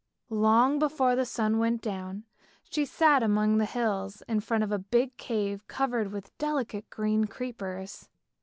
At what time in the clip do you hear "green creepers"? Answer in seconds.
6.89-8.09